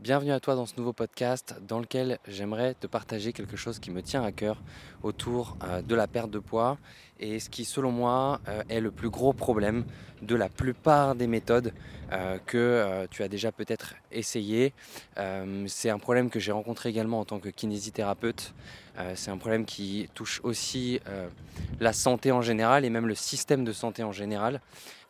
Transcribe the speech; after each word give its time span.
Bienvenue 0.00 0.30
à 0.30 0.38
toi 0.38 0.54
dans 0.54 0.64
ce 0.64 0.76
nouveau 0.76 0.92
podcast 0.92 1.56
dans 1.66 1.80
lequel 1.80 2.20
j'aimerais 2.28 2.74
te 2.74 2.86
partager 2.86 3.32
quelque 3.32 3.56
chose 3.56 3.80
qui 3.80 3.90
me 3.90 4.00
tient 4.00 4.22
à 4.22 4.30
cœur 4.30 4.62
autour 5.02 5.56
euh, 5.64 5.82
de 5.82 5.92
la 5.96 6.06
perte 6.06 6.30
de 6.30 6.38
poids 6.38 6.78
et 7.20 7.40
ce 7.40 7.50
qui 7.50 7.64
selon 7.64 7.90
moi 7.90 8.40
euh, 8.48 8.62
est 8.68 8.80
le 8.80 8.90
plus 8.90 9.10
gros 9.10 9.32
problème 9.32 9.84
de 10.22 10.34
la 10.34 10.48
plupart 10.48 11.14
des 11.14 11.26
méthodes 11.26 11.72
euh, 12.12 12.38
que 12.46 13.06
tu 13.10 13.22
as 13.22 13.28
déjà 13.28 13.52
peut-être 13.52 13.94
essayé. 14.10 14.72
c'est 15.66 15.90
un 15.90 15.98
problème 15.98 16.30
que 16.30 16.40
j'ai 16.40 16.52
rencontré 16.52 16.88
également 16.88 17.20
en 17.20 17.24
tant 17.24 17.38
que 17.38 17.48
kinésithérapeute. 17.48 18.54
c'est 19.14 19.30
un 19.30 19.36
problème 19.36 19.64
qui 19.64 20.08
touche 20.14 20.40
aussi 20.42 21.00
la 21.80 21.92
santé 21.92 22.32
en 22.32 22.42
général 22.42 22.84
et 22.84 22.90
même 22.90 23.06
le 23.06 23.14
système 23.14 23.64
de 23.64 23.72
santé 23.72 24.02
en 24.02 24.12
général. 24.12 24.60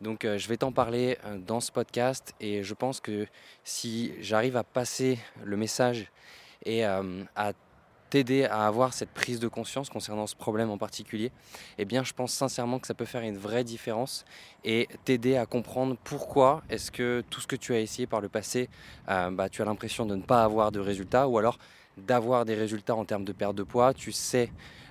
Donc 0.01 0.25
je 0.25 0.49
vais 0.49 0.57
t'en 0.57 0.73
parler 0.73 1.17
dans 1.47 1.61
ce 1.61 1.73
podcast 1.73 2.35
et 2.41 2.63
je 2.65 2.75
pense 2.75 3.01
que 3.01 3.27
si 3.65 4.13
j'arrive 4.21 4.57
à 4.57 4.65
passer 4.65 5.19
le 5.45 5.57
message 5.57 6.11
et 6.65 6.85
à 6.85 7.53
t'aider 8.11 8.45
à 8.45 8.67
avoir 8.67 8.93
cette 8.93 9.11
prise 9.11 9.41
de 9.41 9.49
conscience 9.49 9.91
concernant 9.91 10.27
ce 10.27 10.37
problème 10.37 10.71
en 10.71 10.79
particulier, 10.79 11.33
eh 11.79 11.85
bien 11.85 12.05
je 12.05 12.13
pense 12.13 12.33
sincèrement 12.33 12.79
que 12.79 12.87
ça 12.87 12.95
peut 12.95 13.05
faire 13.05 13.23
une 13.23 13.37
vraie 13.37 13.65
différence 13.65 14.25
et 14.65 14.89
t'aider 15.05 15.37
à 15.37 15.47
comprendre 15.47 15.97
pourquoi 16.05 16.63
est-ce 16.71 16.91
que 16.91 17.23
tout 17.31 17.41
ce 17.41 17.47
que 17.47 17.57
tu 17.57 17.75
as 17.75 17.81
essayé 17.81 18.07
par 18.07 18.21
le 18.21 18.29
passé, 18.29 18.69
euh, 19.09 19.31
bah, 19.31 19.49
tu 19.49 19.63
as 19.63 19.65
l'impression 19.65 20.07
de 20.07 20.17
ne 20.17 20.23
pas 20.23 20.45
avoir 20.45 20.73
de 20.73 20.81
résultats 20.81 21.29
ou 21.29 21.39
alors 21.39 21.59
d'avoir 22.07 22.45
des 22.45 22.55
résultats 22.55 22.95
en 22.95 23.05
termes 23.05 23.25
de 23.25 23.33
perte 23.33 23.55
de 23.55 23.63
poids. 23.63 23.95
Tu 23.95 24.13
sais 24.13 24.51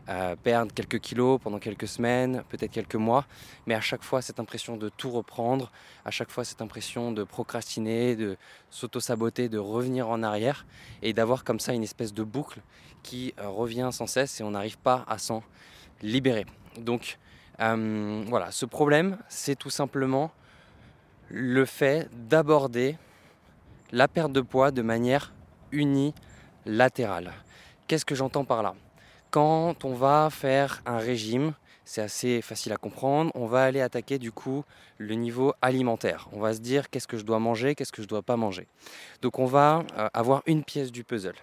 euh, 0.09 0.37
perdre 0.41 0.73
quelques 0.73 0.99
kilos 0.99 1.37
pendant 1.43 1.59
quelques 1.59 1.87
semaines, 1.87 2.41
peut-être 2.47 2.71
quelques 2.71 2.95
mois, 2.95 3.25
mais 3.65 3.75
à 3.75 3.81
chaque 3.81 4.03
fois 4.03 4.21
cette 4.21 4.39
impression 4.39 4.77
de 4.77 4.87
tout 4.87 5.11
reprendre, 5.11 5.69
à 6.05 6.11
chaque 6.11 6.31
fois 6.31 6.45
cette 6.45 6.61
impression 6.61 7.11
de 7.11 7.25
procrastiner, 7.25 8.15
de 8.15 8.37
s'auto-saboter, 8.69 9.49
de 9.49 9.57
revenir 9.57 10.07
en 10.07 10.23
arrière 10.23 10.65
et 11.01 11.11
d'avoir 11.11 11.43
comme 11.43 11.59
ça 11.59 11.73
une 11.73 11.83
espèce 11.83 12.13
de 12.13 12.23
boucle 12.23 12.61
qui 13.03 13.33
euh, 13.37 13.49
revient 13.49 13.89
sans 13.91 14.07
cesse 14.07 14.39
et 14.39 14.43
on 14.43 14.51
n'arrive 14.51 14.77
pas 14.77 15.03
à 15.09 15.17
s'en 15.17 15.43
libérer. 16.01 16.45
Donc 16.77 17.17
euh, 17.59 18.23
voilà, 18.27 18.51
ce 18.51 18.65
problème, 18.65 19.17
c'est 19.27 19.57
tout 19.57 19.69
simplement 19.69 20.31
le 21.29 21.65
fait 21.65 22.09
d'aborder 22.29 22.97
la 23.91 24.07
perte 24.07 24.31
de 24.31 24.39
poids 24.39 24.71
de 24.71 24.81
manière 24.81 25.33
unilatérale. 26.67 27.33
Qu'est-ce 27.87 28.05
que 28.05 28.15
j'entends 28.15 28.45
par 28.45 28.61
là? 28.61 28.75
Quand 29.31 29.85
on 29.85 29.93
va 29.93 30.29
faire 30.31 30.81
un 30.85 30.97
régime, 30.97 31.53
c'est 31.85 32.01
assez 32.01 32.41
facile 32.41 32.73
à 32.73 32.77
comprendre, 32.77 33.31
on 33.33 33.45
va 33.45 33.63
aller 33.63 33.81
attaquer 33.81 34.19
du 34.19 34.31
coup 34.31 34.63
le 34.97 35.15
niveau 35.15 35.53
alimentaire. 35.61 36.27
On 36.33 36.39
va 36.39 36.53
se 36.53 36.59
dire 36.59 36.89
qu'est-ce 36.89 37.07
que 37.07 37.17
je 37.17 37.23
dois 37.23 37.39
manger, 37.39 37.75
qu'est-ce 37.75 37.91
que 37.91 38.01
je 38.01 38.07
ne 38.07 38.09
dois 38.09 38.21
pas 38.21 38.35
manger? 38.35 38.67
Donc 39.21 39.39
on 39.39 39.45
va 39.45 39.83
euh, 39.97 40.09
avoir 40.13 40.43
une 40.45 40.63
pièce 40.63 40.91
du 40.91 41.03
puzzle 41.03 41.35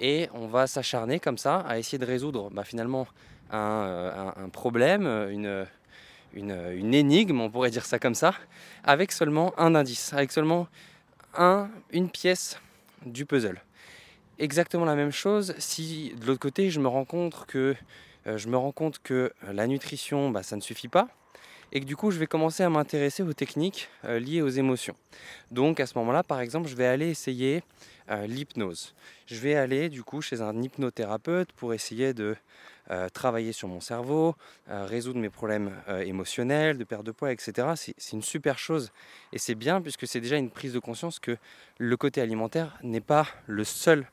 et 0.00 0.28
on 0.34 0.46
va 0.46 0.66
s'acharner 0.66 1.18
comme 1.18 1.38
ça 1.38 1.60
à 1.60 1.78
essayer 1.78 1.98
de 1.98 2.04
résoudre 2.04 2.50
bah, 2.50 2.64
finalement 2.64 3.06
euh, 3.54 4.30
un, 4.36 4.48
problème, 4.50 5.06
une, 5.30 6.94
énigme, 6.94 7.40
on 7.40 7.50
pourrait 7.50 7.70
dire 7.70 7.86
ça 7.86 7.98
comme 7.98 8.14
ça, 8.14 8.34
avec 8.84 9.12
seulement 9.12 9.58
un 9.58 9.74
indice, 9.74 10.12
avec 10.12 10.32
seulement 10.32 10.68
un, 11.34 11.70
une 11.90 12.10
pièce 12.10 12.60
du 13.06 13.24
puzzle. 13.24 13.60
Exactement 14.38 14.84
la 14.84 14.96
même 14.96 15.12
chose 15.12 15.54
si 15.58 16.12
de 16.20 16.26
l'autre 16.26 16.40
côté 16.40 16.70
je 16.70 16.80
me 16.80 16.88
rends 16.88 17.04
compte 17.04 17.46
que, 17.46 17.74
euh, 18.26 18.36
je 18.36 18.48
me 18.48 18.56
rends 18.56 18.72
compte 18.72 18.98
que 19.02 19.32
la 19.50 19.66
nutrition, 19.66 20.30
bah, 20.30 20.42
ça 20.42 20.56
ne 20.56 20.60
suffit 20.60 20.88
pas 20.88 21.08
et 21.72 21.80
que 21.80 21.84
du 21.84 21.96
coup 21.96 22.10
je 22.10 22.18
vais 22.18 22.26
commencer 22.26 22.62
à 22.62 22.70
m'intéresser 22.70 23.22
aux 23.22 23.32
techniques 23.32 23.88
euh, 24.04 24.18
liées 24.18 24.42
aux 24.42 24.48
émotions. 24.48 24.94
Donc 25.50 25.80
à 25.80 25.86
ce 25.86 25.96
moment-là, 25.98 26.22
par 26.22 26.40
exemple, 26.40 26.68
je 26.68 26.76
vais 26.76 26.86
aller 26.86 27.08
essayer 27.08 27.62
euh, 28.10 28.26
l'hypnose. 28.26 28.94
Je 29.26 29.36
vais 29.36 29.54
aller 29.54 29.88
du 29.88 30.02
coup 30.02 30.20
chez 30.20 30.40
un 30.40 30.62
hypnothérapeute 30.62 31.52
pour 31.52 31.74
essayer 31.74 32.14
de 32.14 32.36
euh, 32.90 33.08
travailler 33.08 33.52
sur 33.52 33.66
mon 33.66 33.80
cerveau, 33.80 34.36
résoudre 34.68 35.18
mes 35.18 35.30
problèmes 35.30 35.72
émotionnels, 36.04 36.78
de 36.78 36.84
perte 36.84 37.04
de 37.04 37.10
poids, 37.10 37.32
etc. 37.32 37.68
C'est 37.76 38.12
une 38.12 38.22
super 38.22 38.58
chose 38.58 38.92
et 39.32 39.38
c'est 39.38 39.56
bien 39.56 39.82
puisque 39.82 40.06
c'est 40.06 40.20
déjà 40.20 40.36
une 40.36 40.50
prise 40.50 40.72
de 40.72 40.78
conscience 40.78 41.18
que 41.18 41.36
le 41.78 41.96
côté 41.96 42.20
alimentaire 42.20 42.78
n'est 42.82 43.00
pas 43.00 43.26
le 43.46 43.64
seul 43.64 44.06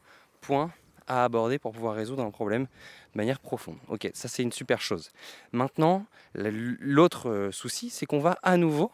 à 1.08 1.24
aborder 1.24 1.60
pour 1.60 1.72
pouvoir 1.72 1.96
résoudre 1.96 2.24
un 2.24 2.32
problème 2.32 2.64
de 2.64 3.18
manière 3.18 3.40
profonde. 3.40 3.78
Ok, 3.90 4.10
ça 4.14 4.28
c'est 4.28 4.44
une 4.44 4.52
super 4.52 4.82
chose. 4.82 5.12
Maintenant, 5.52 6.06
l'autre 6.36 7.30
euh, 7.30 7.52
souci, 7.52 7.90
c'est 7.90 8.06
qu'on 8.06 8.20
va 8.20 8.38
à 8.44 8.58
nouveau 8.58 8.92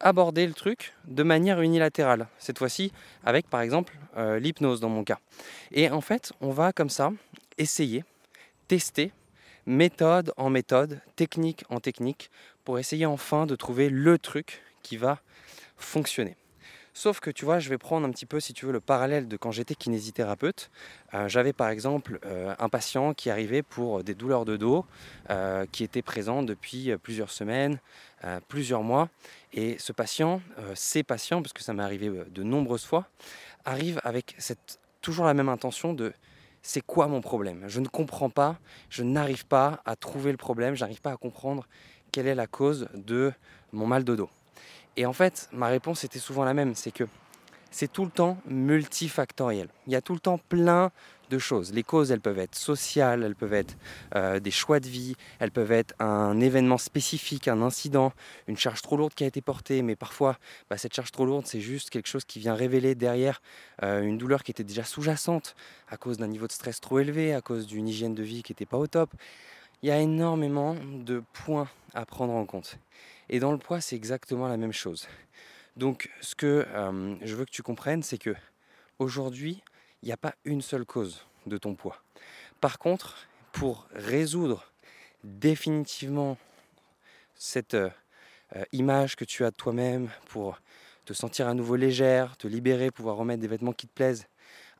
aborder 0.00 0.46
le 0.46 0.52
truc 0.52 0.92
de 1.06 1.22
manière 1.22 1.60
unilatérale. 1.60 2.28
Cette 2.38 2.58
fois-ci 2.58 2.92
avec 3.24 3.48
par 3.48 3.60
exemple 3.60 3.96
euh, 4.16 4.38
l'hypnose 4.38 4.80
dans 4.80 4.88
mon 4.88 5.04
cas. 5.04 5.18
Et 5.72 5.88
en 5.90 6.00
fait, 6.00 6.32
on 6.40 6.50
va 6.50 6.72
comme 6.72 6.90
ça 6.90 7.12
essayer, 7.58 8.04
tester, 8.68 9.12
méthode 9.64 10.32
en 10.36 10.50
méthode, 10.50 11.00
technique 11.16 11.64
en 11.70 11.80
technique, 11.80 12.30
pour 12.64 12.78
essayer 12.78 13.06
enfin 13.06 13.46
de 13.46 13.56
trouver 13.56 13.88
le 13.88 14.18
truc 14.18 14.62
qui 14.82 14.96
va 14.96 15.20
fonctionner. 15.76 16.36
Sauf 16.98 17.20
que 17.20 17.30
tu 17.30 17.44
vois, 17.44 17.58
je 17.58 17.68
vais 17.68 17.76
prendre 17.76 18.08
un 18.08 18.10
petit 18.10 18.24
peu, 18.24 18.40
si 18.40 18.54
tu 18.54 18.64
veux, 18.64 18.72
le 18.72 18.80
parallèle 18.80 19.28
de 19.28 19.36
quand 19.36 19.50
j'étais 19.50 19.74
kinésithérapeute. 19.74 20.70
Euh, 21.12 21.28
j'avais 21.28 21.52
par 21.52 21.68
exemple 21.68 22.18
euh, 22.24 22.54
un 22.58 22.70
patient 22.70 23.12
qui 23.12 23.28
arrivait 23.28 23.62
pour 23.62 24.02
des 24.02 24.14
douleurs 24.14 24.46
de 24.46 24.56
dos, 24.56 24.86
euh, 25.28 25.66
qui 25.70 25.84
était 25.84 26.00
présent 26.00 26.42
depuis 26.42 26.96
plusieurs 26.96 27.30
semaines, 27.30 27.80
plusieurs 28.48 28.82
mois. 28.82 29.10
Et 29.52 29.76
ce 29.78 29.92
patient, 29.92 30.40
ces 30.74 31.02
patients, 31.02 31.42
parce 31.42 31.52
que 31.52 31.62
ça 31.62 31.74
m'est 31.74 31.82
arrivé 31.82 32.10
de 32.30 32.42
nombreuses 32.42 32.86
fois, 32.86 33.06
arrivent 33.66 34.00
avec 34.02 34.34
toujours 35.02 35.26
la 35.26 35.34
même 35.34 35.50
intention 35.50 35.92
de 35.92 36.14
c'est 36.62 36.80
quoi 36.80 37.08
mon 37.08 37.20
problème? 37.20 37.64
Je 37.68 37.80
ne 37.80 37.88
comprends 37.88 38.30
pas, 38.30 38.58
je 38.88 39.02
n'arrive 39.02 39.44
pas 39.44 39.82
à 39.84 39.96
trouver 39.96 40.30
le 40.30 40.38
problème, 40.38 40.74
je 40.74 40.80
n'arrive 40.80 41.02
pas 41.02 41.12
à 41.12 41.18
comprendre 41.18 41.68
quelle 42.10 42.26
est 42.26 42.34
la 42.34 42.46
cause 42.46 42.88
de 42.94 43.34
mon 43.74 43.86
mal 43.86 44.02
de 44.02 44.16
dos. 44.16 44.30
Et 44.96 45.06
en 45.06 45.12
fait, 45.12 45.48
ma 45.52 45.68
réponse 45.68 46.04
était 46.04 46.18
souvent 46.18 46.44
la 46.44 46.54
même, 46.54 46.74
c'est 46.74 46.90
que 46.90 47.04
c'est 47.70 47.92
tout 47.92 48.04
le 48.04 48.10
temps 48.10 48.38
multifactoriel. 48.46 49.68
Il 49.86 49.92
y 49.92 49.96
a 49.96 50.00
tout 50.00 50.14
le 50.14 50.20
temps 50.20 50.38
plein 50.38 50.90
de 51.28 51.38
choses. 51.38 51.72
Les 51.72 51.82
causes, 51.82 52.10
elles 52.10 52.20
peuvent 52.20 52.38
être 52.38 52.54
sociales, 52.54 53.22
elles 53.22 53.34
peuvent 53.34 53.52
être 53.52 53.76
euh, 54.14 54.40
des 54.40 54.50
choix 54.50 54.80
de 54.80 54.86
vie, 54.88 55.16
elles 55.40 55.50
peuvent 55.50 55.72
être 55.72 55.94
un 55.98 56.40
événement 56.40 56.78
spécifique, 56.78 57.48
un 57.48 57.60
incident, 57.62 58.12
une 58.46 58.56
charge 58.56 58.80
trop 58.80 58.96
lourde 58.96 59.12
qui 59.12 59.24
a 59.24 59.26
été 59.26 59.40
portée, 59.42 59.82
mais 59.82 59.96
parfois 59.96 60.38
bah, 60.70 60.78
cette 60.78 60.94
charge 60.94 61.12
trop 61.12 61.26
lourde, 61.26 61.46
c'est 61.46 61.60
juste 61.60 61.90
quelque 61.90 62.08
chose 62.08 62.24
qui 62.24 62.38
vient 62.38 62.54
révéler 62.54 62.94
derrière 62.94 63.42
euh, 63.82 64.02
une 64.02 64.16
douleur 64.16 64.42
qui 64.42 64.52
était 64.52 64.64
déjà 64.64 64.84
sous-jacente 64.84 65.56
à 65.88 65.96
cause 65.96 66.16
d'un 66.16 66.28
niveau 66.28 66.46
de 66.46 66.52
stress 66.52 66.80
trop 66.80 67.00
élevé, 67.00 67.34
à 67.34 67.40
cause 67.40 67.66
d'une 67.66 67.88
hygiène 67.88 68.14
de 68.14 68.22
vie 68.22 68.42
qui 68.42 68.52
n'était 68.52 68.66
pas 68.66 68.78
au 68.78 68.86
top. 68.86 69.10
Il 69.82 69.88
y 69.88 69.92
a 69.92 70.00
énormément 70.00 70.76
de 70.94 71.22
points 71.32 71.68
à 71.92 72.06
prendre 72.06 72.32
en 72.32 72.46
compte. 72.46 72.78
Et 73.28 73.40
dans 73.40 73.52
le 73.52 73.58
poids, 73.58 73.80
c'est 73.80 73.96
exactement 73.96 74.48
la 74.48 74.56
même 74.56 74.72
chose. 74.72 75.08
Donc, 75.76 76.10
ce 76.20 76.34
que 76.34 76.66
je 77.22 77.34
veux 77.34 77.44
que 77.44 77.50
tu 77.50 77.62
comprennes, 77.62 78.02
c'est 78.02 78.18
que 78.18 78.34
aujourd'hui, 78.98 79.62
il 80.02 80.06
n'y 80.06 80.12
a 80.12 80.16
pas 80.16 80.34
une 80.44 80.62
seule 80.62 80.84
cause 80.84 81.26
de 81.46 81.58
ton 81.58 81.74
poids. 81.74 82.02
Par 82.60 82.78
contre, 82.78 83.26
pour 83.52 83.88
résoudre 83.92 84.70
définitivement 85.24 86.38
cette 87.34 87.76
image 88.72 89.16
que 89.16 89.24
tu 89.24 89.44
as 89.44 89.50
de 89.50 89.56
toi-même, 89.56 90.08
pour 90.26 90.60
te 91.04 91.12
sentir 91.12 91.48
à 91.48 91.54
nouveau 91.54 91.76
légère, 91.76 92.36
te 92.36 92.48
libérer, 92.48 92.90
pouvoir 92.90 93.16
remettre 93.16 93.40
des 93.40 93.48
vêtements 93.48 93.72
qui 93.72 93.86
te 93.86 93.92
plaisent, 93.92 94.26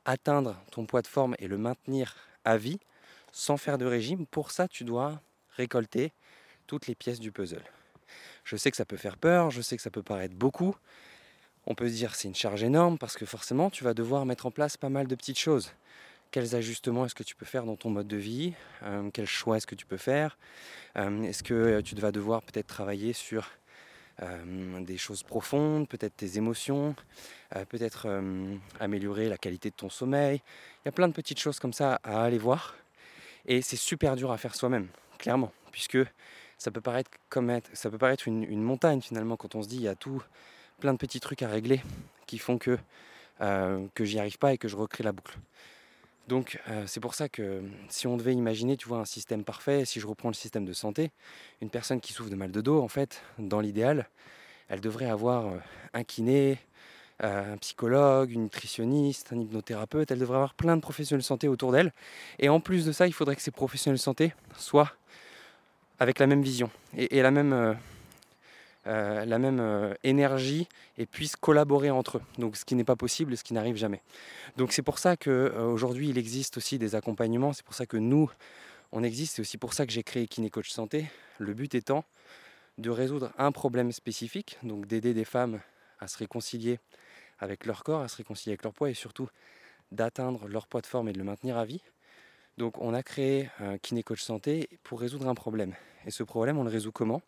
atteindre 0.05 0.55
ton 0.71 0.85
poids 0.85 1.01
de 1.01 1.07
forme 1.07 1.35
et 1.39 1.47
le 1.47 1.57
maintenir 1.57 2.15
à 2.43 2.57
vie, 2.57 2.79
sans 3.31 3.57
faire 3.57 3.77
de 3.77 3.85
régime, 3.85 4.25
pour 4.25 4.51
ça, 4.51 4.67
tu 4.67 4.83
dois 4.83 5.21
récolter 5.51 6.11
toutes 6.65 6.87
les 6.87 6.95
pièces 6.95 7.19
du 7.19 7.31
puzzle. 7.31 7.63
Je 8.47 8.55
sais 8.55 8.71
que 8.71 8.77
ça 8.77 8.85
peut 8.85 8.95
faire 8.95 9.17
peur, 9.17 9.51
je 9.51 9.61
sais 9.61 9.75
que 9.75 9.83
ça 9.83 9.89
peut 9.89 10.01
paraître 10.01 10.33
beaucoup. 10.33 10.73
On 11.65 11.75
peut 11.75 11.89
se 11.89 11.93
dire 11.93 12.15
c'est 12.15 12.29
une 12.29 12.35
charge 12.35 12.63
énorme 12.63 12.97
parce 12.97 13.17
que 13.17 13.25
forcément 13.25 13.69
tu 13.69 13.83
vas 13.83 13.93
devoir 13.93 14.25
mettre 14.25 14.45
en 14.45 14.51
place 14.51 14.77
pas 14.77 14.87
mal 14.87 15.05
de 15.07 15.15
petites 15.15 15.37
choses. 15.37 15.73
Quels 16.31 16.55
ajustements 16.55 17.05
est-ce 17.05 17.13
que 17.13 17.23
tu 17.23 17.35
peux 17.35 17.45
faire 17.45 17.65
dans 17.65 17.75
ton 17.75 17.89
mode 17.89 18.07
de 18.07 18.15
vie? 18.15 18.53
Euh, 18.83 19.09
Quels 19.11 19.27
choix 19.27 19.57
est-ce 19.57 19.67
que 19.67 19.75
tu 19.75 19.85
peux 19.85 19.97
faire? 19.97 20.37
Euh, 20.95 21.23
Est-ce 21.23 21.43
que 21.43 21.81
tu 21.81 21.93
vas 21.95 22.13
devoir 22.13 22.41
peut-être 22.41 22.67
travailler 22.67 23.11
sur 23.11 23.49
euh, 24.21 24.79
des 24.79 24.97
choses 24.97 25.23
profondes, 25.23 25.89
peut-être 25.89 26.15
tes 26.15 26.37
émotions, 26.37 26.95
peut-être 27.67 28.07
améliorer 28.79 29.27
la 29.27 29.37
qualité 29.37 29.71
de 29.71 29.75
ton 29.75 29.89
sommeil? 29.89 30.41
Il 30.85 30.87
y 30.87 30.89
a 30.89 30.93
plein 30.93 31.09
de 31.09 31.13
petites 31.13 31.39
choses 31.39 31.59
comme 31.59 31.73
ça 31.73 31.99
à 32.01 32.23
aller 32.23 32.37
voir. 32.37 32.75
Et 33.45 33.61
c'est 33.61 33.75
super 33.75 34.15
dur 34.15 34.31
à 34.31 34.37
faire 34.37 34.55
soi-même, 34.55 34.87
clairement, 35.17 35.51
puisque 35.73 35.97
ça 36.57 36.71
peut 36.71 36.81
paraître 36.81 37.11
comme 37.29 37.59
ça 37.73 37.89
peut 37.89 37.97
paraître 37.97 38.27
une, 38.27 38.61
montagne 38.61 39.01
finalement 39.01 39.37
quand 39.37 39.55
on 39.55 39.63
se 39.63 39.67
dit 39.67 39.77
il 39.77 39.83
y 39.83 39.87
a 39.87 39.95
tout 39.95 40.21
plein 40.79 40.93
de 40.93 40.97
petits 40.97 41.19
trucs 41.19 41.41
à 41.41 41.47
régler 41.47 41.81
qui 42.25 42.37
font 42.37 42.57
que 42.57 42.77
euh, 43.41 43.85
que 43.93 44.03
j'y 44.05 44.19
arrive 44.19 44.37
pas 44.37 44.53
et 44.53 44.57
que 44.57 44.67
je 44.67 44.75
recrée 44.75 45.03
la 45.03 45.11
boucle. 45.11 45.37
Donc 46.27 46.59
euh, 46.67 46.83
c'est 46.87 46.99
pour 46.99 47.13
ça 47.13 47.29
que 47.29 47.61
si 47.87 48.07
on 48.07 48.17
devait 48.17 48.33
imaginer, 48.33 48.75
tu 48.75 48.87
vois, 48.87 48.99
un 48.99 49.05
système 49.05 49.43
parfait, 49.43 49.85
si 49.85 49.99
je 49.99 50.07
reprends 50.07 50.29
le 50.29 50.33
système 50.33 50.65
de 50.65 50.73
santé, 50.73 51.11
une 51.61 51.69
personne 51.69 52.01
qui 52.01 52.11
souffre 52.13 52.29
de 52.29 52.35
mal 52.35 52.51
de 52.51 52.61
dos, 52.61 52.81
en 52.81 52.89
fait, 52.89 53.21
dans 53.39 53.61
l'idéal, 53.61 54.09
elle 54.69 54.81
devrait 54.81 55.09
avoir 55.09 55.47
euh, 55.47 55.57
un 55.93 56.03
kiné, 56.03 56.59
euh, 57.23 57.53
un 57.53 57.57
psychologue, 57.57 58.31
une 58.31 58.43
nutritionniste, 58.43 59.31
un 59.31 59.39
hypnothérapeute. 59.39 60.11
Elle 60.11 60.19
devrait 60.19 60.35
avoir 60.35 60.53
plein 60.53 60.75
de 60.75 60.81
professionnels 60.81 61.21
de 61.21 61.25
santé 61.25 61.47
autour 61.47 61.71
d'elle. 61.71 61.93
Et 62.39 62.49
en 62.49 62.59
plus 62.59 62.85
de 62.85 62.91
ça, 62.91 63.07
il 63.07 63.13
faudrait 63.13 63.35
que 63.35 63.41
ces 63.41 63.51
professionnels 63.51 63.97
de 63.97 64.01
santé 64.01 64.33
soient 64.57 64.91
avec 65.99 66.19
la 66.19 66.27
même 66.27 66.41
vision 66.41 66.69
et, 66.95 67.21
la 67.21 67.31
même, 67.31 67.53
euh, 67.53 67.73
euh, 68.87 69.25
la 69.25 69.39
même 69.39 69.95
énergie 70.03 70.67
et 70.97 71.05
puissent 71.05 71.35
collaborer 71.35 71.89
entre 71.89 72.17
eux. 72.17 72.21
Donc 72.37 72.55
ce 72.57 72.65
qui 72.65 72.75
n'est 72.75 72.83
pas 72.83 72.95
possible, 72.95 73.35
ce 73.37 73.43
qui 73.43 73.53
n'arrive 73.53 73.75
jamais. 73.75 74.01
Donc 74.57 74.73
c'est 74.73 74.81
pour 74.83 74.99
ça 74.99 75.17
qu'aujourd'hui 75.17 76.09
il 76.09 76.17
existe 76.17 76.57
aussi 76.57 76.77
des 76.77 76.95
accompagnements. 76.95 77.53
C'est 77.53 77.65
pour 77.65 77.75
ça 77.75 77.85
que 77.85 77.97
nous 77.97 78.29
on 78.91 79.03
existe. 79.03 79.35
C'est 79.35 79.41
aussi 79.41 79.57
pour 79.57 79.73
ça 79.73 79.85
que 79.85 79.91
j'ai 79.91 80.03
créé 80.03 80.27
Kiné 80.27 80.49
Coach 80.49 80.69
Santé. 80.69 81.07
Le 81.39 81.53
but 81.53 81.75
étant 81.75 82.05
de 82.77 82.89
résoudre 82.89 83.31
un 83.37 83.51
problème 83.51 83.91
spécifique, 83.91 84.57
donc 84.63 84.85
d'aider 84.85 85.13
des 85.13 85.25
femmes 85.25 85.59
à 85.99 86.07
se 86.07 86.17
réconcilier 86.17 86.79
avec 87.39 87.65
leur 87.65 87.83
corps, 87.83 88.01
à 88.01 88.07
se 88.07 88.17
réconcilier 88.17 88.51
avec 88.51 88.63
leur 88.63 88.73
poids 88.73 88.89
et 88.89 88.93
surtout 88.93 89.29
d'atteindre 89.91 90.47
leur 90.47 90.67
poids 90.67 90.81
de 90.81 90.87
forme 90.87 91.09
et 91.09 91.13
de 91.13 91.17
le 91.17 91.23
maintenir 91.23 91.57
à 91.57 91.65
vie. 91.65 91.81
Donc 92.57 92.81
on 92.81 92.93
a 92.95 93.03
créé 93.03 93.49
un 93.59 93.77
Kiné 93.77 94.01
Coach 94.01 94.23
Santé 94.23 94.67
pour 94.83 94.99
résoudre 94.99 95.27
un 95.27 95.35
problème. 95.35 95.75
Et 96.05 96.11
ce 96.11 96.23
problème, 96.23 96.57
on 96.57 96.63
le 96.63 96.71
résout 96.71 96.91
comment? 96.91 97.21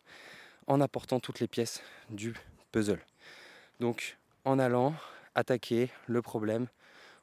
En 0.66 0.80
apportant 0.80 1.20
toutes 1.20 1.38
les 1.38 1.46
pièces 1.46 1.82
du 2.10 2.34
puzzle. 2.72 3.00
Donc 3.78 4.16
en 4.44 4.58
allant 4.58 4.94
attaquer 5.36 5.90
le 6.06 6.20
problème 6.20 6.66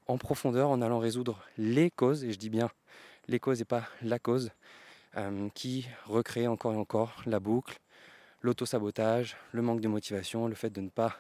en 0.07 0.18
profondeur, 0.18 0.69
en 0.69 0.81
allant 0.81 1.00
résoudre 1.00 1.44
les 1.57 1.92
causes, 1.92 2.24
et 2.24 2.31
je 2.31 2.38
dis 2.38 2.50
bien 2.50 2.69
les 3.27 3.39
causes 3.39 3.59
et 3.59 3.65
pas 3.65 3.89
la 4.01 4.19
cause, 4.19 4.51
euh, 5.18 5.50
qui 5.53 5.86
recrée 6.06 6.48
encore 6.48 6.74
et 6.74 6.77
encore 6.77 7.21
la 7.25 7.42
boucle, 7.42 7.77
l'auto-sabotage, 8.42 9.36
le 9.51 9.62
manque 9.62 9.81
de 9.81 9.89
motivation, 9.89 10.48
le 10.48 10.56
fait 10.56 10.69
de 10.69 10.80
ne 10.80 10.89
pas 10.89 11.18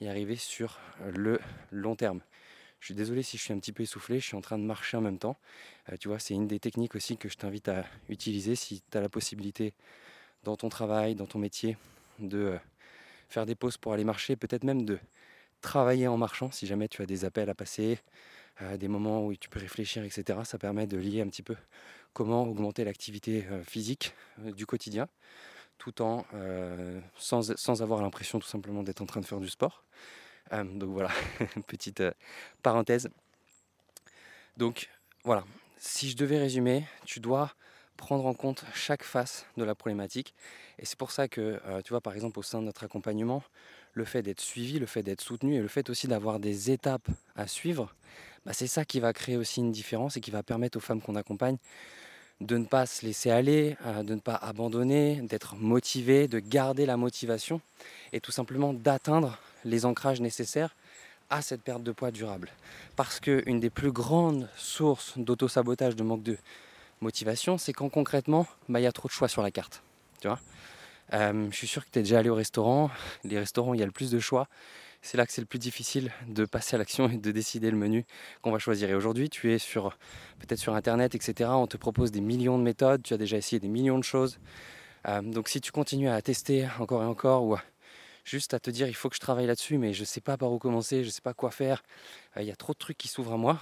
y 0.00 0.08
arriver 0.08 0.36
sur 0.36 0.78
le 1.14 1.40
long 1.70 1.94
terme. 1.94 2.20
Je 2.86 2.92
suis 2.92 2.94
désolé 2.94 3.24
si 3.24 3.36
je 3.36 3.42
suis 3.42 3.52
un 3.52 3.58
petit 3.58 3.72
peu 3.72 3.82
essoufflé, 3.82 4.20
je 4.20 4.26
suis 4.26 4.36
en 4.36 4.40
train 4.40 4.58
de 4.58 4.62
marcher 4.62 4.96
en 4.96 5.00
même 5.00 5.18
temps. 5.18 5.36
Euh, 5.90 5.96
tu 5.98 6.06
vois, 6.06 6.20
c'est 6.20 6.34
une 6.34 6.46
des 6.46 6.60
techniques 6.60 6.94
aussi 6.94 7.16
que 7.16 7.28
je 7.28 7.36
t'invite 7.36 7.66
à 7.66 7.84
utiliser 8.08 8.54
si 8.54 8.80
tu 8.88 8.96
as 8.96 9.00
la 9.00 9.08
possibilité 9.08 9.74
dans 10.44 10.56
ton 10.56 10.68
travail, 10.68 11.16
dans 11.16 11.26
ton 11.26 11.40
métier, 11.40 11.76
de 12.20 12.38
euh, 12.38 12.58
faire 13.28 13.44
des 13.44 13.56
pauses 13.56 13.76
pour 13.76 13.92
aller 13.92 14.04
marcher, 14.04 14.36
peut-être 14.36 14.62
même 14.62 14.84
de 14.84 15.00
travailler 15.62 16.06
en 16.06 16.16
marchant 16.16 16.52
si 16.52 16.68
jamais 16.68 16.86
tu 16.86 17.02
as 17.02 17.06
des 17.06 17.24
appels 17.24 17.50
à 17.50 17.56
passer, 17.56 17.98
euh, 18.62 18.76
des 18.76 18.86
moments 18.86 19.26
où 19.26 19.34
tu 19.34 19.48
peux 19.48 19.58
réfléchir, 19.58 20.04
etc. 20.04 20.38
Ça 20.44 20.56
permet 20.56 20.86
de 20.86 20.96
lier 20.96 21.22
un 21.22 21.28
petit 21.28 21.42
peu 21.42 21.56
comment 22.12 22.44
augmenter 22.44 22.84
l'activité 22.84 23.44
physique 23.66 24.14
du 24.38 24.64
quotidien 24.64 25.08
tout 25.76 26.02
en 26.02 26.24
sans, 27.18 27.52
sans, 27.58 27.82
avoir 27.82 28.00
l'impression 28.00 28.38
tout 28.38 28.46
simplement 28.46 28.84
d'être 28.84 29.02
en 29.02 29.06
train 29.06 29.20
de 29.20 29.26
faire 29.26 29.40
du 29.40 29.48
sport. 29.48 29.82
Donc 30.50 30.90
voilà, 30.90 31.10
petite 31.66 32.02
parenthèse. 32.62 33.08
Donc 34.56 34.88
voilà, 35.24 35.44
si 35.78 36.10
je 36.10 36.16
devais 36.16 36.38
résumer, 36.38 36.84
tu 37.04 37.20
dois 37.20 37.52
prendre 37.96 38.26
en 38.26 38.34
compte 38.34 38.64
chaque 38.74 39.02
face 39.02 39.46
de 39.56 39.64
la 39.64 39.74
problématique. 39.74 40.34
Et 40.78 40.84
c'est 40.84 40.98
pour 40.98 41.10
ça 41.10 41.28
que, 41.28 41.60
tu 41.82 41.90
vois, 41.90 42.00
par 42.00 42.14
exemple, 42.14 42.38
au 42.38 42.42
sein 42.42 42.60
de 42.60 42.66
notre 42.66 42.84
accompagnement, 42.84 43.42
le 43.96 44.04
fait 44.04 44.22
d'être 44.22 44.40
suivi, 44.40 44.78
le 44.78 44.86
fait 44.86 45.02
d'être 45.02 45.22
soutenu 45.22 45.56
et 45.56 45.60
le 45.60 45.68
fait 45.68 45.88
aussi 45.88 46.06
d'avoir 46.06 46.38
des 46.38 46.70
étapes 46.70 47.08
à 47.34 47.46
suivre, 47.46 47.94
bah, 48.44 48.52
c'est 48.52 48.66
ça 48.66 48.84
qui 48.84 49.00
va 49.00 49.12
créer 49.12 49.36
aussi 49.36 49.60
une 49.60 49.72
différence 49.72 50.16
et 50.16 50.20
qui 50.20 50.30
va 50.30 50.42
permettre 50.42 50.76
aux 50.76 50.80
femmes 50.80 51.00
qu'on 51.00 51.16
accompagne 51.16 51.56
de 52.40 52.56
ne 52.58 52.64
pas 52.64 52.86
se 52.86 53.04
laisser 53.06 53.30
aller, 53.30 53.76
de 54.04 54.14
ne 54.14 54.20
pas 54.20 54.34
abandonner, 54.34 55.20
d'être 55.22 55.56
motivé, 55.56 56.28
de 56.28 56.38
garder 56.38 56.86
la 56.86 56.96
motivation 56.96 57.60
et 58.12 58.20
tout 58.20 58.32
simplement 58.32 58.72
d'atteindre 58.72 59.38
les 59.64 59.84
ancrages 59.84 60.20
nécessaires 60.20 60.74
à 61.30 61.42
cette 61.42 61.62
perte 61.62 61.82
de 61.82 61.92
poids 61.92 62.10
durable. 62.10 62.50
Parce 62.94 63.20
qu'une 63.20 63.58
des 63.58 63.70
plus 63.70 63.90
grandes 63.90 64.48
sources 64.56 65.14
d'auto-sabotage, 65.16 65.96
de 65.96 66.02
manque 66.02 66.22
de 66.22 66.36
motivation, 67.00 67.58
c'est 67.58 67.72
quand 67.72 67.88
concrètement, 67.88 68.46
bah, 68.68 68.80
il 68.80 68.84
y 68.84 68.86
a 68.86 68.92
trop 68.92 69.08
de 69.08 69.12
choix 69.12 69.28
sur 69.28 69.42
la 69.42 69.50
carte. 69.50 69.82
Tu 70.20 70.28
vois 70.28 70.38
euh, 71.12 71.48
je 71.50 71.56
suis 71.56 71.68
sûr 71.68 71.84
que 71.84 71.90
tu 71.90 72.00
es 72.00 72.02
déjà 72.02 72.18
allé 72.18 72.30
au 72.30 72.34
restaurant. 72.34 72.90
Les 73.24 73.38
restaurants, 73.38 73.74
il 73.74 73.80
y 73.80 73.82
a 73.82 73.86
le 73.86 73.92
plus 73.92 74.10
de 74.10 74.18
choix. 74.18 74.48
C'est 75.02 75.16
là 75.16 75.26
que 75.26 75.32
c'est 75.32 75.40
le 75.40 75.46
plus 75.46 75.58
difficile 75.58 76.12
de 76.28 76.44
passer 76.44 76.76
à 76.76 76.78
l'action 76.78 77.08
et 77.08 77.16
de 77.16 77.30
décider 77.30 77.70
le 77.70 77.76
menu 77.76 78.04
qu'on 78.42 78.52
va 78.52 78.58
choisir. 78.58 78.90
Et 78.90 78.94
aujourd'hui, 78.94 79.30
tu 79.30 79.52
es 79.52 79.58
sur 79.58 79.96
peut-être 80.40 80.58
sur 80.58 80.74
Internet, 80.74 81.14
etc. 81.14 81.50
On 81.52 81.66
te 81.66 81.76
propose 81.76 82.10
des 82.10 82.20
millions 82.20 82.58
de 82.58 82.62
méthodes. 82.62 83.02
Tu 83.02 83.14
as 83.14 83.18
déjà 83.18 83.36
essayé 83.36 83.60
des 83.60 83.68
millions 83.68 83.98
de 83.98 84.04
choses. 84.04 84.38
Euh, 85.08 85.22
donc 85.22 85.48
si 85.48 85.60
tu 85.60 85.72
continues 85.72 86.08
à 86.08 86.20
tester 86.22 86.66
encore 86.80 87.02
et 87.02 87.06
encore 87.06 87.44
ou 87.44 87.56
juste 88.24 88.54
à 88.54 88.60
te 88.60 88.70
dire 88.70 88.88
il 88.88 88.94
faut 88.94 89.08
que 89.08 89.14
je 89.14 89.20
travaille 89.20 89.46
là-dessus, 89.46 89.78
mais 89.78 89.92
je 89.92 90.00
ne 90.00 90.06
sais 90.06 90.20
pas 90.20 90.36
par 90.36 90.52
où 90.52 90.58
commencer, 90.58 91.02
je 91.02 91.08
ne 91.08 91.12
sais 91.12 91.22
pas 91.22 91.34
quoi 91.34 91.50
faire, 91.50 91.82
euh, 92.36 92.42
il 92.42 92.48
y 92.48 92.50
a 92.50 92.56
trop 92.56 92.72
de 92.72 92.78
trucs 92.78 92.98
qui 92.98 93.08
s'ouvrent 93.08 93.34
à 93.34 93.36
moi. 93.36 93.60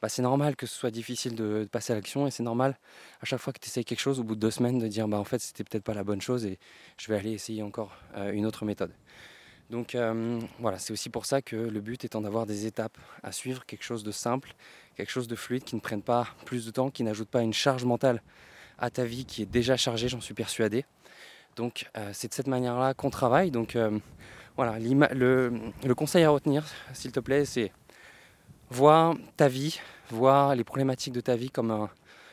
Bah, 0.00 0.08
c'est 0.08 0.22
normal 0.22 0.54
que 0.54 0.66
ce 0.66 0.74
soit 0.76 0.92
difficile 0.92 1.34
de, 1.34 1.68
passer 1.70 1.92
à 1.92 1.96
l'action 1.96 2.26
et 2.28 2.30
c'est 2.30 2.44
normal 2.44 2.78
à 3.20 3.24
chaque 3.24 3.40
fois 3.40 3.52
que 3.52 3.58
tu 3.58 3.68
essayes 3.68 3.84
quelque 3.84 4.00
chose 4.00 4.20
au 4.20 4.24
bout 4.24 4.36
de 4.36 4.40
deux 4.40 4.52
semaines 4.52 4.78
de 4.78 4.86
dire 4.86 5.08
bah 5.08 5.18
en 5.18 5.24
fait 5.24 5.40
c'était 5.40 5.64
peut-être 5.64 5.82
pas 5.82 5.94
la 5.94 6.04
bonne 6.04 6.20
chose 6.20 6.46
et 6.46 6.58
je 6.98 7.08
vais 7.08 7.18
aller 7.18 7.32
essayer 7.32 7.62
encore 7.62 7.96
euh, 8.16 8.30
une 8.32 8.46
autre 8.46 8.64
méthode. 8.64 8.92
Donc 9.70 9.94
euh, 9.94 10.40
voilà, 10.60 10.78
c'est 10.78 10.92
aussi 10.92 11.10
pour 11.10 11.26
ça 11.26 11.42
que 11.42 11.56
le 11.56 11.80
but 11.80 12.04
étant 12.04 12.20
d'avoir 12.20 12.46
des 12.46 12.66
étapes 12.66 12.96
à 13.22 13.32
suivre, 13.32 13.66
quelque 13.66 13.84
chose 13.84 14.02
de 14.02 14.10
simple, 14.10 14.54
quelque 14.96 15.10
chose 15.10 15.28
de 15.28 15.36
fluide, 15.36 15.64
qui 15.64 15.74
ne 15.74 15.80
prenne 15.80 16.02
pas 16.02 16.28
plus 16.46 16.64
de 16.64 16.70
temps, 16.70 16.90
qui 16.90 17.04
n'ajoute 17.04 17.28
pas 17.28 17.42
une 17.42 17.52
charge 17.52 17.84
mentale 17.84 18.22
à 18.78 18.90
ta 18.90 19.04
vie 19.04 19.24
qui 19.24 19.42
est 19.42 19.46
déjà 19.46 19.76
chargée, 19.76 20.08
j'en 20.08 20.20
suis 20.20 20.34
persuadé. 20.34 20.86
Donc 21.56 21.90
euh, 21.96 22.10
c'est 22.14 22.28
de 22.28 22.34
cette 22.34 22.46
manière-là 22.46 22.94
qu'on 22.94 23.10
travaille. 23.10 23.50
Donc 23.50 23.76
voilà, 24.56 24.78
le, 24.78 25.52
le, 25.84 25.94
conseil 25.94 26.24
à 26.24 26.30
retenir, 26.30 26.64
s'il 26.92 27.12
te 27.12 27.20
plaît, 27.20 27.44
c'est 27.44 27.70
voir 28.70 29.16
ta 29.36 29.48
vie, 29.48 29.80
voir 30.10 30.54
les 30.54 30.64
problématiques 30.64 31.12
de 31.12 31.20
ta 31.20 31.36
vie 31.36 31.50
comme 31.50 31.70
un, 31.70 31.90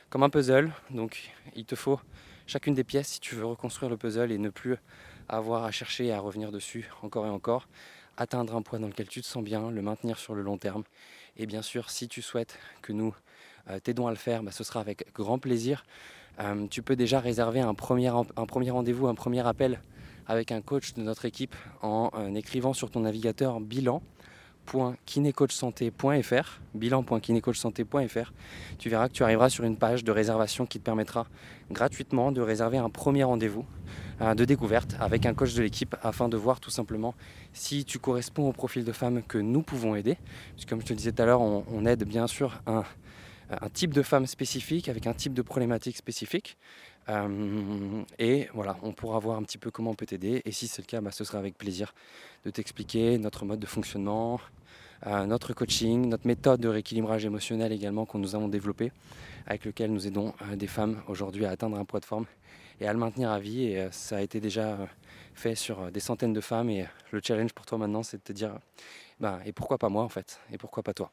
comme 0.09 0.23
un 0.23 0.29
puzzle. 0.29 0.71
Donc 0.89 1.31
il 1.55 1.65
te 1.65 1.75
faut 1.75 1.99
chacune 2.47 2.74
des 2.74 2.83
pièces 2.83 3.07
si 3.07 3.19
tu 3.19 3.36
veux 3.36 3.45
reconstruire 3.45 3.89
le 3.89 3.97
puzzle 3.97 4.31
et 4.31 4.38
ne 4.38 4.50
plus 4.50 4.75
avoir 5.30 5.63
à 5.63 5.71
chercher 5.71 6.07
et 6.07 6.12
à 6.12 6.19
revenir 6.19 6.51
dessus 6.51 6.89
encore 7.01 7.25
et 7.25 7.30
encore. 7.30 7.68
Atteindre 8.18 8.56
un 8.56 8.62
point 8.62 8.80
dans 8.80 8.88
lequel 8.88 9.07
tu 9.07 9.21
te 9.21 9.25
sens 9.25 9.44
bien, 9.44 9.71
le 9.71 9.81
maintenir 9.81 10.18
sur 10.18 10.36
le 10.36 10.42
long 10.42 10.57
terme. 10.57 10.83
Et 11.38 11.45
bien 11.45 11.62
sûr, 11.62 11.89
si 11.89 12.07
tu 12.07 12.21
souhaites 12.21 12.57
que 12.81 12.94
nous 12.94 13.13
euh, 13.69 13.80
t'aidons 13.80 14.07
à 14.07 14.12
le 14.12 14.15
faire, 14.15 14.42
bah, 14.42 14.51
ce 14.51 14.63
sera 14.63 14.80
avec 14.80 15.12
grand 15.13 15.38
plaisir. 15.38 15.83
Euh, 16.39 16.68
tu 16.68 16.81
peux 16.81 16.95
déjà 16.95 17.19
réserver 17.19 17.59
un 17.59 17.74
premier, 17.74 18.07
un 18.07 18.45
premier 18.45 18.71
rendez-vous, 18.71 19.07
un 19.07 19.15
premier 19.15 19.45
appel 19.45 19.81
avec 20.27 20.51
un 20.51 20.62
coach 20.62 20.94
de 20.94 21.01
notre 21.01 21.25
équipe 21.25 21.56
en 21.81 22.09
euh, 22.15 22.33
écrivant 22.33 22.74
sur 22.74 22.89
ton 22.89 23.01
navigateur 23.01 23.59
bilan 23.59 24.01
bilan.kinecoachsanté.fr, 26.73 28.34
tu 28.77 28.89
verras 28.89 29.07
que 29.07 29.13
tu 29.13 29.24
arriveras 29.24 29.50
sur 29.50 29.63
une 29.63 29.77
page 29.77 30.03
de 30.03 30.12
réservation 30.12 30.65
qui 30.65 30.79
te 30.79 30.84
permettra 30.84 31.27
gratuitement 31.72 32.31
de 32.31 32.41
réserver 32.41 32.77
un 32.77 32.89
premier 32.89 33.24
rendez-vous 33.24 33.65
euh, 34.22 34.34
de 34.34 34.45
découverte 34.45 34.95
avec 35.00 35.25
un 35.25 35.34
coach 35.34 35.53
de 35.53 35.62
l'équipe 35.62 35.95
afin 36.01 36.29
de 36.29 36.38
voir 36.38 36.60
tout 36.60 36.69
simplement 36.69 37.15
si 37.53 37.86
tu 37.86 38.00
corresponds 38.00 38.50
au 38.50 38.53
profil 38.53 38.84
de 38.84 38.91
femme 38.91 39.24
que 39.24 39.38
nous 39.38 39.62
pouvons 39.62 39.95
aider. 39.95 40.17
Puisque 40.53 40.69
comme 40.69 40.81
je 40.81 40.88
te 40.88 40.93
disais 40.93 41.12
tout 41.12 41.22
à 41.22 41.25
l'heure, 41.25 41.41
on, 41.41 41.86
aide 41.86 42.03
bien 42.03 42.27
sûr 42.27 42.62
un 42.65 42.84
type 43.74 43.93
de 43.93 44.01
femme 44.01 44.25
spécifique 44.25 44.89
avec 44.89 45.07
un 45.07 45.13
type 45.13 45.34
de 45.34 45.41
problématique 45.41 45.98
spécifique. 45.98 46.57
Euh, 47.09 48.03
et 48.17 48.47
voilà, 48.53 48.77
on 48.81 48.91
pourra 48.91 49.19
voir 49.19 49.38
un 49.38 49.43
petit 49.43 49.57
peu 49.57 49.71
comment 49.71 49.91
on 49.91 49.95
peut 49.95 50.05
t'aider. 50.05 50.41
Et 50.45 50.51
si 50.51 50.67
c'est 50.67 50.81
le 50.81 50.88
cas, 50.88 51.01
bah, 51.01 51.12
ce 51.12 51.24
sera 51.24 51.38
avec 51.38 51.57
plaisir 51.57 51.93
de 52.45 52.50
t'expliquer 52.50 53.17
notre 53.17 53.45
mode 53.45 53.59
de 53.59 53.65
fonctionnement, 53.65 54.39
euh, 55.05 55.25
notre 55.25 55.53
coaching, 55.53 56.07
notre 56.07 56.25
méthode 56.27 56.59
de 56.59 56.67
rééquilibrage 56.67 57.25
émotionnel 57.25 57.71
également 57.71 58.05
qu'on 58.05 58.19
nous 58.19 58.35
avons 58.35 58.47
développé, 58.47 58.91
avec 59.45 59.65
lequel 59.65 59.91
nous 59.91 60.07
aidons 60.07 60.33
euh, 60.41 60.55
des 60.55 60.67
femmes 60.67 61.01
aujourd'hui 61.07 61.45
à 61.45 61.51
atteindre 61.51 61.77
un 61.77 61.85
poids 61.85 62.00
de 62.00 62.05
forme 62.05 62.25
et 62.81 62.88
à 62.88 62.93
le 62.93 63.00
maintenir 63.00 63.29
à 63.31 63.39
vie. 63.39 63.63
Et 63.65 63.88
ça 63.91 64.17
a 64.17 64.21
été 64.21 64.39
déjà 64.39 64.77
fait 65.33 65.55
sur 65.55 65.91
des 65.91 66.00
centaines 66.00 66.33
de 66.33 66.41
femmes. 66.41 66.69
Et 66.69 66.85
le 67.12 67.21
challenge 67.24 67.53
pour 67.53 67.65
toi 67.65 67.77
maintenant, 67.77 68.03
c'est 68.03 68.17
de 68.17 68.24
te 68.24 68.33
dire, 68.33 68.57
bah, 69.19 69.39
et 69.45 69.51
pourquoi 69.51 69.77
pas 69.77 69.89
moi 69.89 70.03
en 70.03 70.09
fait, 70.09 70.39
et 70.51 70.57
pourquoi 70.57 70.83
pas 70.83 70.93
toi? 70.93 71.12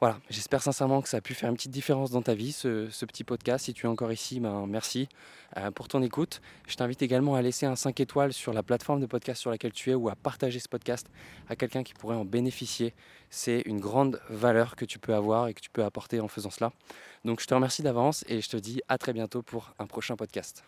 Voilà, 0.00 0.20
j'espère 0.30 0.62
sincèrement 0.62 1.02
que 1.02 1.08
ça 1.08 1.16
a 1.16 1.20
pu 1.20 1.34
faire 1.34 1.50
une 1.50 1.56
petite 1.56 1.72
différence 1.72 2.12
dans 2.12 2.22
ta 2.22 2.34
vie, 2.34 2.52
ce, 2.52 2.86
petit 3.04 3.24
podcast. 3.24 3.64
Si 3.64 3.74
tu 3.74 3.86
es 3.86 3.88
encore 3.88 4.12
ici, 4.12 4.38
ben, 4.38 4.64
merci 4.68 5.08
euh, 5.56 5.72
pour 5.72 5.88
ton 5.88 6.04
écoute. 6.04 6.40
Je 6.68 6.76
t'invite 6.76 7.02
également 7.02 7.34
à 7.34 7.42
laisser 7.42 7.66
un 7.66 7.74
5 7.74 7.98
étoiles 7.98 8.32
sur 8.32 8.52
la 8.52 8.62
plateforme 8.62 9.00
de 9.00 9.06
podcast 9.06 9.40
sur 9.40 9.50
laquelle 9.50 9.72
tu 9.72 9.90
es 9.90 9.94
ou 9.94 10.08
à 10.08 10.14
partager 10.14 10.60
ce 10.60 10.68
podcast 10.68 11.08
à 11.48 11.56
quelqu'un 11.56 11.82
qui 11.82 11.94
pourrait 11.94 12.14
en 12.14 12.24
bénéficier. 12.24 12.94
C'est 13.28 13.62
une 13.66 13.80
grande 13.80 14.20
valeur 14.30 14.76
que 14.76 14.84
tu 14.84 15.00
peux 15.00 15.16
avoir 15.16 15.48
et 15.48 15.54
que 15.54 15.60
tu 15.60 15.70
peux 15.70 15.82
apporter 15.82 16.20
en 16.20 16.28
faisant 16.28 16.50
cela. 16.50 16.70
Donc 17.24 17.40
je 17.40 17.46
te 17.46 17.54
remercie 17.54 17.82
d'avance 17.82 18.24
et 18.28 18.40
je 18.40 18.48
te 18.48 18.56
dis 18.56 18.80
à 18.86 18.98
très 18.98 19.12
bientôt 19.12 19.42
pour 19.42 19.74
un 19.80 19.86
prochain 19.86 20.14
podcast. 20.14 20.62